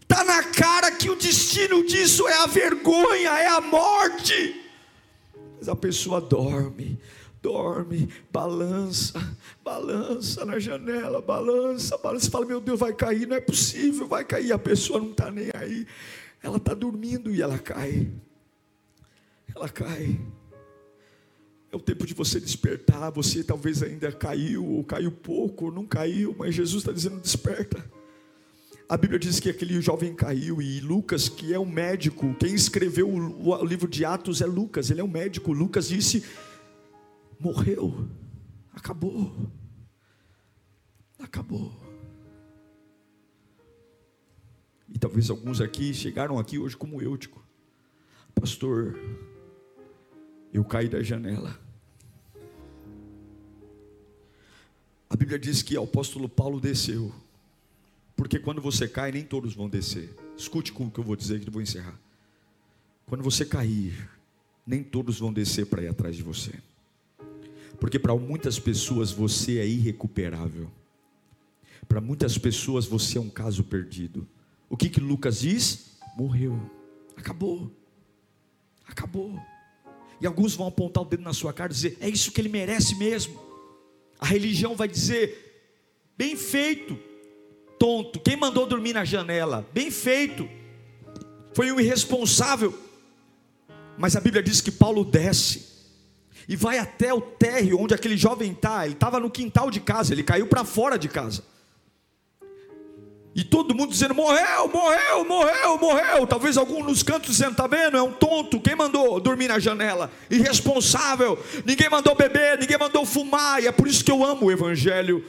[0.05, 4.61] Tá na cara que o destino disso é a vergonha, é a morte.
[5.57, 6.99] Mas a pessoa dorme,
[7.47, 9.19] dorme, balança,
[9.63, 14.51] balança na janela, balança, balança, fala: Meu Deus, vai cair, não é possível, vai cair.
[14.51, 15.85] A pessoa não está nem aí,
[16.41, 18.11] ela está dormindo e ela cai
[19.57, 20.19] ela cai.
[21.71, 23.11] É o tempo de você despertar.
[23.11, 27.83] Você talvez ainda caiu, ou caiu pouco, ou não caiu, mas Jesus está dizendo: desperta.
[28.87, 33.09] A Bíblia diz que aquele jovem caiu, e Lucas, que é um médico, quem escreveu
[33.09, 35.51] o livro de Atos é Lucas, ele é um médico.
[35.51, 36.23] Lucas disse:
[37.39, 38.07] morreu,
[38.73, 39.51] acabou,
[41.19, 41.71] acabou.
[44.93, 47.41] E talvez alguns aqui chegaram aqui hoje como eu, tipo,
[48.33, 48.97] pastor,
[50.53, 51.59] eu caí da janela.
[55.09, 57.13] A Bíblia diz que o apóstolo Paulo desceu,
[58.15, 60.13] porque quando você cai, nem todos vão descer.
[60.37, 61.99] Escute com o que eu vou dizer, que eu vou encerrar.
[63.05, 64.09] Quando você cair,
[64.65, 66.53] nem todos vão descer para ir atrás de você,
[67.79, 70.69] porque para muitas pessoas você é irrecuperável,
[71.87, 74.27] para muitas pessoas você é um caso perdido.
[74.69, 75.97] O que que Lucas diz?
[76.17, 76.59] Morreu,
[77.15, 77.71] acabou,
[78.85, 79.39] acabou.
[80.19, 82.49] E alguns vão apontar o dedo na sua cara e dizer: é isso que ele
[82.49, 83.39] merece mesmo.
[84.19, 85.71] A religião vai dizer:
[86.17, 86.97] bem feito,
[87.77, 88.19] tonto.
[88.19, 89.67] Quem mandou dormir na janela?
[89.73, 90.49] Bem feito.
[91.53, 92.77] Foi um irresponsável.
[93.97, 95.76] Mas a Bíblia diz que Paulo desce
[96.47, 98.85] e vai até o térreo onde aquele jovem está.
[98.85, 101.43] Ele estava no quintal de casa, ele caiu para fora de casa.
[103.35, 106.25] E todo mundo dizendo: morreu, morreu, morreu, morreu.
[106.25, 107.95] Talvez algum nos cantos dizendo: está vendo?
[107.95, 108.59] É um tonto.
[108.59, 110.09] Quem mandou dormir na janela?
[110.27, 111.37] Irresponsável.
[111.63, 113.61] Ninguém mandou beber, ninguém mandou fumar.
[113.61, 115.23] E é por isso que eu amo o Evangelho.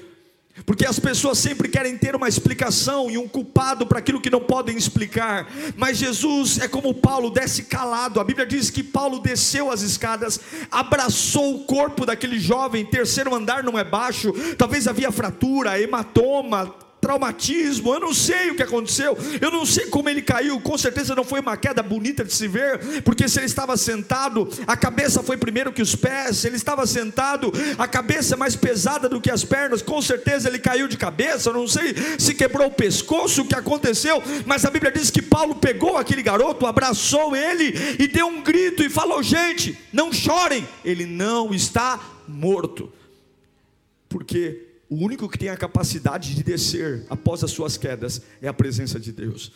[0.64, 4.40] Porque as pessoas sempre querem ter uma explicação e um culpado para aquilo que não
[4.40, 5.48] podem explicar.
[5.76, 8.20] Mas Jesus é como Paulo, desce calado.
[8.20, 10.40] A Bíblia diz que Paulo desceu as escadas,
[10.70, 12.84] abraçou o corpo daquele jovem.
[12.84, 14.32] Terceiro andar não é baixo.
[14.56, 20.08] Talvez havia fratura, hematoma, traumatismo, eu não sei o que aconteceu, eu não sei como
[20.08, 23.46] ele caiu, com certeza não foi uma queda bonita de se ver, porque se ele
[23.46, 28.34] estava sentado, a cabeça foi primeiro que os pés, se ele estava sentado, a cabeça
[28.34, 31.68] é mais pesada do que as pernas, com certeza ele caiu de cabeça, eu não
[31.68, 35.96] sei se quebrou o pescoço, o que aconteceu, mas a Bíblia diz que Paulo pegou
[35.96, 41.54] aquele garoto, abraçou ele e deu um grito e falou: gente, não chorem, ele não
[41.54, 42.92] está morto,
[44.08, 48.54] porque o único que tem a capacidade de descer após as suas quedas é a
[48.54, 49.52] presença de Deus.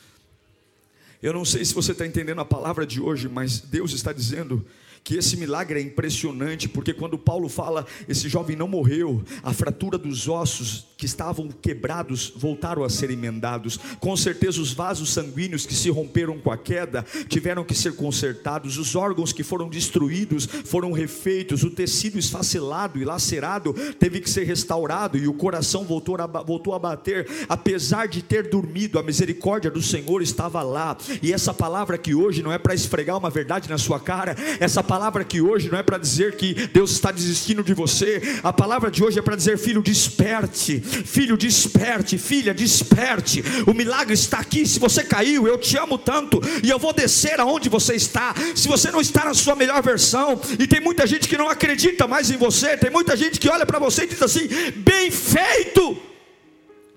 [1.23, 4.67] Eu não sei se você está entendendo a palavra de hoje, mas Deus está dizendo
[5.05, 9.99] que esse milagre é impressionante, porque quando Paulo fala, esse jovem não morreu, a fratura
[9.99, 13.77] dos ossos que estavam quebrados voltaram a ser emendados.
[13.99, 18.79] Com certeza, os vasos sanguíneos que se romperam com a queda tiveram que ser consertados,
[18.79, 24.45] os órgãos que foram destruídos foram refeitos, o tecido esfacelado e lacerado teve que ser
[24.45, 29.73] restaurado e o coração voltou a, voltou a bater, apesar de ter dormido, a misericórdia
[29.73, 30.97] do Senhor estava lá.
[31.21, 34.85] E essa palavra que hoje não é para esfregar uma verdade na sua cara, essa
[34.93, 38.91] palavra que hoje não é para dizer que Deus está desistindo de você, a palavra
[38.91, 43.43] de hoje é para dizer: filho, desperte, filho, desperte, filha, desperte.
[43.67, 44.67] O milagre está aqui.
[44.67, 48.35] Se você caiu, eu te amo tanto e eu vou descer aonde você está.
[48.55, 52.07] Se você não está na sua melhor versão, e tem muita gente que não acredita
[52.07, 55.97] mais em você, tem muita gente que olha para você e diz assim: bem feito,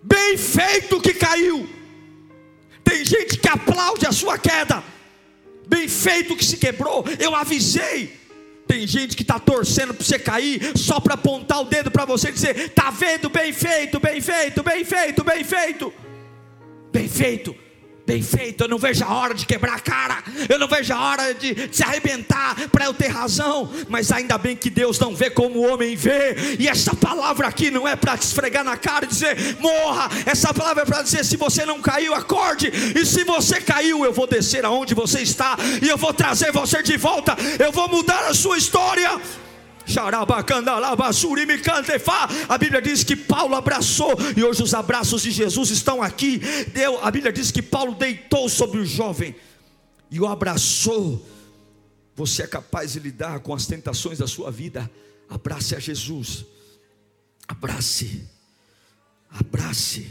[0.03, 1.65] bem feito que caiu.
[2.83, 4.83] Tem gente que aplaude a sua queda
[6.05, 8.13] feito que se quebrou, eu avisei.
[8.67, 12.29] Tem gente que está torcendo para você cair, só para apontar o dedo para você
[12.29, 15.93] e dizer: está vendo, bem feito, bem feito, bem feito, bem feito,
[16.91, 17.64] bem feito.
[18.05, 20.99] Bem feito, eu não vejo a hora de quebrar a cara, eu não vejo a
[20.99, 25.31] hora de, se arrebentar para eu ter razão, mas ainda bem que Deus não vê
[25.31, 29.05] como o homem vê, e essa palavra aqui não é para te esfregar na cara
[29.05, 33.23] e dizer morra, essa palavra é para dizer: se você não caiu, acorde, e se
[33.23, 37.35] você caiu, eu vou descer aonde você está, e eu vou trazer você de volta,
[37.57, 39.19] eu vou mudar a sua história.
[42.49, 46.41] A Bíblia diz que Paulo abraçou, e hoje os abraços de Jesus estão aqui.
[47.01, 49.35] a Bíblia diz que Paulo deitou sobre o jovem
[50.09, 51.25] e o abraçou.
[52.15, 54.89] Você é capaz de lidar com as tentações da sua vida?
[55.29, 56.45] Abrace a Jesus,
[57.47, 58.23] abrace,
[59.29, 60.07] abrace,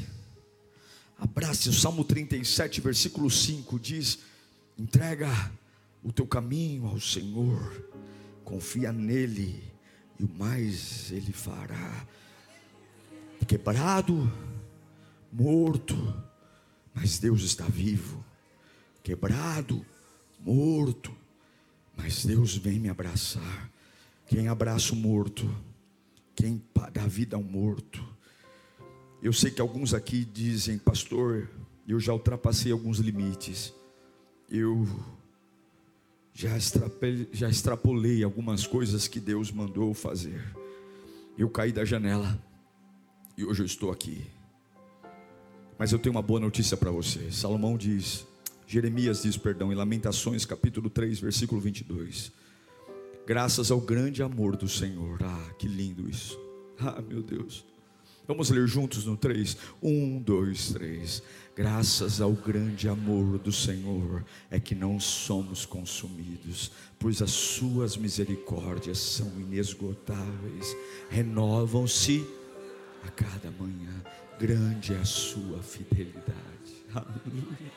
[1.18, 1.68] abrace.
[1.68, 4.18] O Salmo 37, versículo 5 diz:
[4.78, 5.30] entrega
[6.02, 7.72] o teu caminho ao Senhor
[8.44, 9.62] confia nele
[10.18, 12.06] e o mais ele fará.
[13.46, 14.30] Quebrado,
[15.32, 15.94] morto,
[16.94, 18.24] mas Deus está vivo.
[19.02, 19.84] Quebrado,
[20.40, 21.14] morto,
[21.96, 23.70] mas Deus vem me abraçar.
[24.26, 25.48] Quem abraça o morto,
[26.34, 28.02] quem dá vida ao morto.
[29.22, 31.50] Eu sei que alguns aqui dizem, pastor,
[31.86, 33.74] eu já ultrapassei alguns limites.
[34.50, 34.86] Eu
[36.34, 40.44] já extrapolei, já extrapolei algumas coisas que Deus mandou fazer.
[41.38, 42.36] Eu caí da janela
[43.38, 44.26] e hoje eu estou aqui.
[45.78, 47.30] Mas eu tenho uma boa notícia para você.
[47.30, 48.26] Salomão diz,
[48.66, 52.32] Jeremias diz, perdão, em Lamentações, capítulo 3, versículo 22.
[53.26, 55.18] Graças ao grande amor do Senhor.
[55.22, 56.38] Ah, que lindo isso.
[56.78, 57.64] Ah, meu Deus.
[58.26, 59.56] Vamos ler juntos no 3.
[59.82, 61.22] 1, 2, 3.
[61.56, 68.98] Graças ao grande amor do Senhor é que não somos consumidos, pois as suas misericórdias
[68.98, 70.76] são inesgotáveis,
[71.08, 72.26] renovam-se
[73.06, 74.02] a cada manhã.
[74.38, 76.34] Grande é a sua fidelidade.
[76.92, 77.72] Aleluia.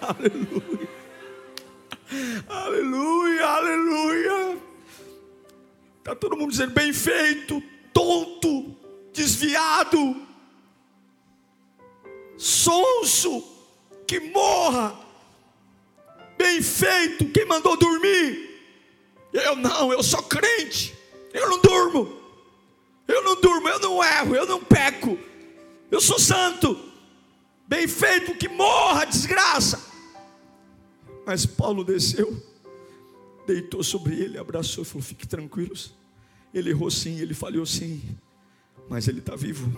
[0.00, 0.88] Aleluia.
[2.48, 4.58] Aleluia, aleluia.
[5.98, 8.74] Está todo mundo dizendo bem feito, tonto,
[9.18, 10.16] desviado
[12.36, 13.42] sonso,
[14.06, 14.96] que morra,
[16.38, 18.48] bem feito, quem mandou dormir?
[19.32, 20.96] Eu não, eu sou crente,
[21.34, 22.16] eu não durmo,
[23.08, 25.18] eu não durmo, eu não erro, eu não peco,
[25.90, 26.78] eu sou santo,
[27.66, 29.84] bem feito, que morra, desgraça.
[31.26, 32.40] Mas Paulo desceu,
[33.44, 35.92] deitou sobre ele, abraçou e falou: Fique tranquilos.
[36.54, 38.00] Ele errou sim, ele falhou sim,
[38.88, 39.70] mas ele está vivo.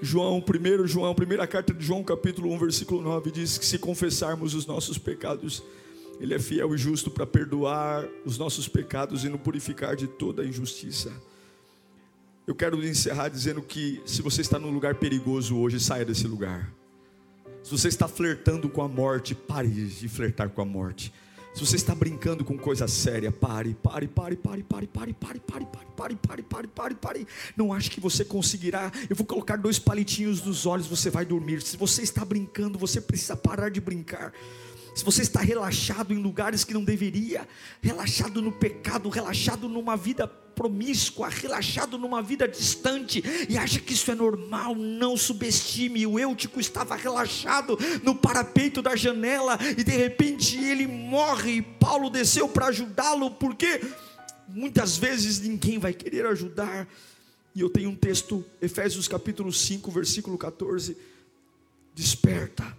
[0.00, 4.52] João, 1 João, primeira carta de João, capítulo 1, versículo 9, diz que se confessarmos
[4.52, 5.62] os nossos pecados,
[6.18, 10.44] Ele é fiel e justo para perdoar os nossos pecados e nos purificar de toda
[10.44, 11.12] injustiça.
[12.44, 16.72] Eu quero encerrar dizendo que se você está num lugar perigoso hoje, saia desse lugar.
[17.62, 21.12] Se você está flertando com a morte, pare de flertar com a morte.
[21.54, 25.66] Se você está brincando com coisa séria, pare, pare, pare, pare, pare, pare, pare, pare,
[25.66, 27.26] pare, pare, pare, pare, pare, pare.
[27.54, 28.90] Não acho que você conseguirá.
[29.08, 31.60] Eu vou colocar dois palitinhos nos olhos, você vai dormir.
[31.60, 34.32] Se você está brincando, você precisa parar de brincar.
[34.94, 37.48] Se você está relaxado em lugares que não deveria,
[37.80, 44.10] relaxado no pecado, relaxado numa vida promíscua, relaxado numa vida distante e acha que isso
[44.10, 46.06] é normal, não subestime.
[46.06, 52.10] O Eutico estava relaxado no parapeito da janela e de repente ele morre e Paulo
[52.10, 53.80] desceu para ajudá-lo, porque
[54.46, 56.86] muitas vezes ninguém vai querer ajudar.
[57.54, 60.96] E eu tenho um texto, Efésios capítulo 5, versículo 14.
[61.94, 62.76] Desperta,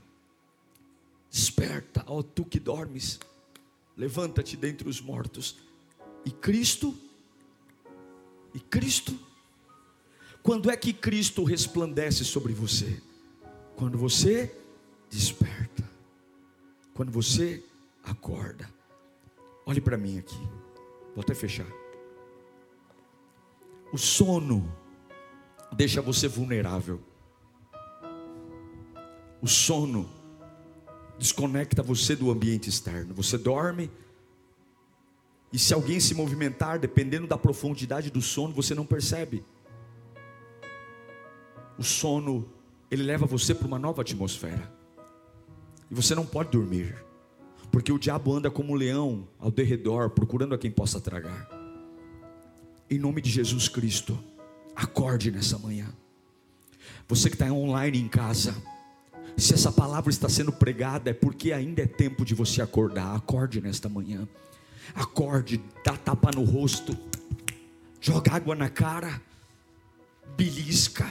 [1.33, 3.19] desperta, ó tu que dormes,
[3.97, 5.55] levanta-te dentre os mortos,
[6.23, 6.95] e Cristo
[8.53, 9.17] e Cristo?
[10.43, 13.01] Quando é que Cristo resplandece sobre você?
[13.75, 14.55] Quando você
[15.09, 15.89] desperta.
[16.93, 17.63] Quando você
[18.03, 18.69] acorda.
[19.65, 20.37] Olhe para mim aqui.
[21.15, 21.67] Vou até fechar.
[23.91, 24.71] O sono
[25.75, 27.01] deixa você vulnerável.
[29.41, 30.22] O sono
[31.23, 33.13] desconecta você do ambiente externo.
[33.13, 33.89] Você dorme,
[35.53, 39.45] e se alguém se movimentar, dependendo da profundidade do sono, você não percebe.
[41.77, 42.51] O sono,
[42.91, 44.69] ele leva você para uma nova atmosfera.
[45.89, 46.93] E você não pode dormir.
[47.71, 51.47] Porque o diabo anda como um leão ao derredor, procurando a quem possa tragar.
[52.89, 54.21] Em nome de Jesus Cristo,
[54.75, 55.87] acorde nessa manhã.
[57.07, 58.53] Você que está online em casa,
[59.37, 63.15] se essa palavra está sendo pregada, é porque ainda é tempo de você acordar.
[63.15, 64.27] Acorde nesta manhã.
[64.93, 66.97] Acorde, dá tapa no rosto,
[67.99, 69.21] joga água na cara,
[70.35, 71.09] belisca,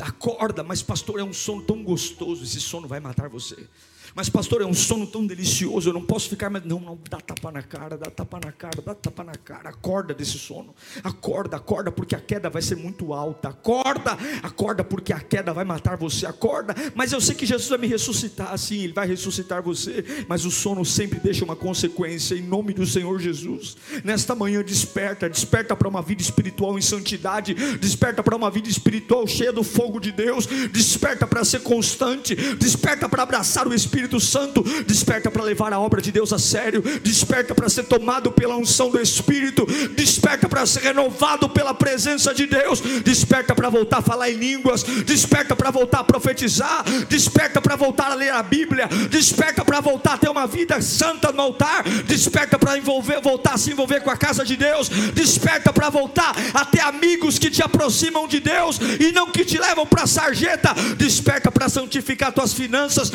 [0.00, 3.68] acorda, mas pastor, é um sono tão gostoso, esse sono vai matar você.
[4.14, 6.64] Mas, pastor, é um sono tão delicioso, eu não posso ficar mais.
[6.64, 9.70] Não, não, dá tapa na cara, dá tapa na cara, dá tapa na cara.
[9.70, 10.74] Acorda desse sono.
[11.02, 13.48] Acorda, acorda, porque a queda vai ser muito alta.
[13.48, 16.26] Acorda, acorda, porque a queda vai matar você.
[16.26, 20.04] Acorda, mas eu sei que Jesus vai me ressuscitar, sim, Ele vai ressuscitar você.
[20.28, 23.76] Mas o sono sempre deixa uma consequência, em nome do Senhor Jesus.
[24.04, 29.26] Nesta manhã, desperta, desperta para uma vida espiritual em santidade, desperta para uma vida espiritual
[29.26, 34.20] cheia do fogo de Deus, desperta para ser constante, desperta para abraçar o Espírito Espírito
[34.20, 38.56] Santo, desperta para levar a obra de Deus a sério, desperta para ser tomado pela
[38.56, 44.02] unção do Espírito, desperta para ser renovado pela presença de Deus, desperta para voltar a
[44.02, 48.88] falar em línguas, desperta para voltar a profetizar, desperta para voltar a ler a Bíblia,
[49.08, 53.58] desperta para voltar a ter uma vida santa no altar, desperta para envolver, voltar a
[53.58, 57.62] se envolver com a casa de Deus, desperta para voltar a ter amigos que te
[57.62, 62.52] aproximam de Deus e não que te levam para a sarjeta, desperta para santificar tuas
[62.52, 63.12] finanças,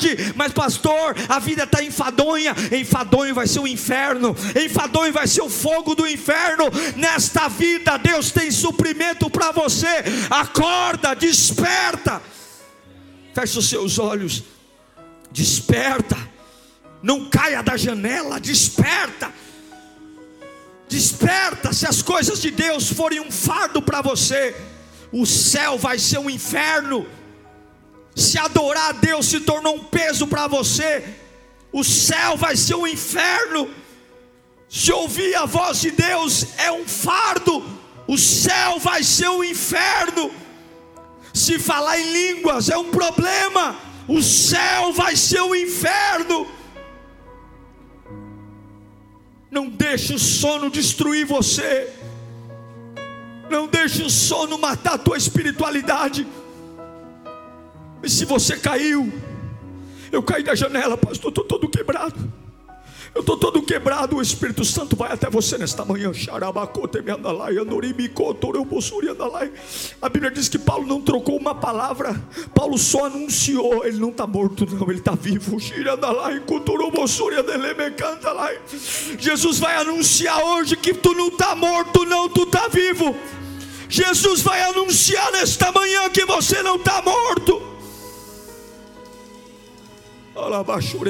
[0.00, 2.54] acorde mas pastor, a vida está enfadonha.
[2.72, 4.34] Enfadonho vai ser o inferno,
[4.64, 6.64] enfadonho vai ser o fogo do inferno.
[6.96, 9.86] Nesta vida, Deus tem suprimento para você.
[10.30, 12.22] Acorda, desperta.
[13.34, 14.44] Feche os seus olhos,
[15.30, 16.16] desperta.
[17.02, 19.32] Não caia da janela, desperta.
[20.88, 24.56] Desperta, se as coisas de Deus forem um fardo para você,
[25.12, 27.06] o céu vai ser um inferno
[28.20, 31.04] se adorar a Deus se tornou um peso para você,
[31.72, 33.70] o céu vai ser um inferno.
[34.68, 37.64] Se ouvir a voz de Deus é um fardo,
[38.06, 40.30] o céu vai ser um inferno.
[41.32, 46.46] Se falar em línguas é um problema, o céu vai ser um inferno.
[49.50, 51.92] Não deixe o sono destruir você.
[53.48, 56.26] Não deixe o sono matar a tua espiritualidade.
[58.02, 59.12] E se você caiu,
[60.10, 62.40] eu caí da janela, pastor, estou todo quebrado.
[63.12, 66.12] Eu estou todo quebrado, o Espírito Santo vai até você nesta manhã.
[70.00, 72.22] A Bíblia diz que Paulo não trocou uma palavra,
[72.54, 73.84] Paulo só anunciou.
[73.84, 75.58] Ele não está morto, não, ele está vivo.
[79.18, 83.16] Jesus vai anunciar hoje que tu não está morto, não, tu está vivo.
[83.88, 87.69] Jesus vai anunciar nesta manhã que você não está morto.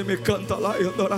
[0.05, 0.75] Me canta lá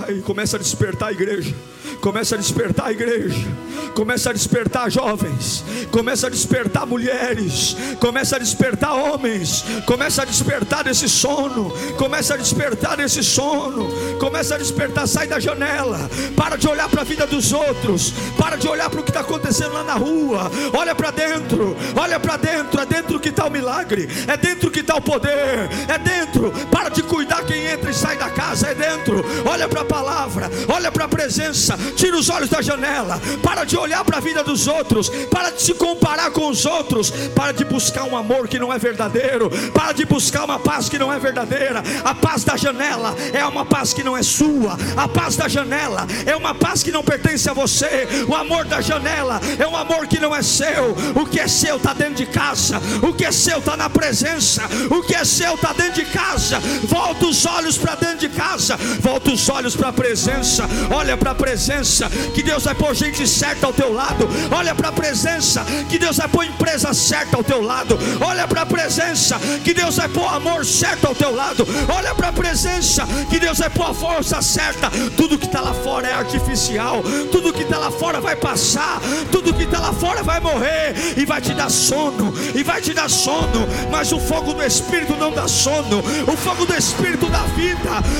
[0.09, 1.53] e começa a despertar a igreja.
[2.01, 3.47] Começa a despertar a igreja.
[3.95, 5.63] Começa a despertar jovens.
[5.91, 7.77] Começa a despertar mulheres.
[7.99, 9.63] Começa a despertar homens.
[9.85, 11.71] Começa a despertar desse sono.
[11.97, 13.87] Começa a despertar desse sono.
[14.19, 15.07] Começa a despertar.
[15.07, 16.09] Sai da janela.
[16.35, 18.13] Para de olhar para a vida dos outros.
[18.37, 20.51] Para de olhar para o que está acontecendo lá na rua.
[20.73, 21.75] Olha para dentro.
[21.95, 22.81] Olha para dentro.
[22.81, 24.09] É dentro que está o milagre.
[24.27, 25.69] É dentro que está o poder.
[25.87, 26.51] É dentro.
[26.71, 28.67] Para de cuidar quem entra e sai da casa.
[28.67, 29.23] É dentro.
[29.45, 30.49] Olha para a palavra.
[30.67, 34.43] Olha para a presença tira os olhos da janela, para de olhar para a vida
[34.43, 38.59] dos outros, para de se comparar com os outros, para de buscar um amor que
[38.59, 41.83] não é verdadeiro, para de buscar uma paz que não é verdadeira.
[42.03, 46.05] A paz da janela é uma paz que não é sua, a paz da janela
[46.25, 50.07] é uma paz que não pertence a você, o amor da janela é um amor
[50.07, 53.31] que não é seu, o que é seu está dentro de casa, o que é
[53.31, 56.59] seu está na presença, o que é seu está dentro de casa.
[56.83, 61.31] Volta os olhos para dentro de casa, volta os olhos para a presença, olha para
[61.31, 64.27] a presença presença, que Deus vai pôr gente certa ao teu lado.
[64.51, 67.97] Olha para a presença, que Deus vai pôr empresa certa ao teu lado.
[68.19, 71.65] Olha para a presença, que Deus vai pôr amor certo ao teu lado.
[71.87, 74.89] Olha para a presença, que Deus vai pôr a força certa.
[75.15, 78.99] Tudo que está lá fora é artificial, tudo que está lá fora vai passar,
[79.31, 82.93] tudo que está lá fora vai morrer e vai te dar sono, e vai te
[82.93, 83.67] dar sono.
[83.91, 87.72] Mas o fogo do Espírito não dá sono, o fogo do Espírito dá vida,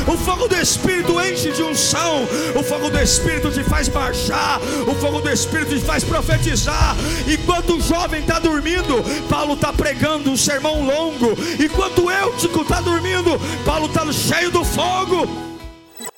[0.07, 4.95] o fogo do Espírito enche de unção, o fogo do Espírito te faz marchar, o
[4.95, 6.95] fogo do Espírito te faz profetizar.
[7.27, 11.33] Enquanto o jovem está dormindo, Paulo está pregando um sermão longo.
[11.59, 15.42] Enquanto eu está dormindo, Paulo está cheio do fogo.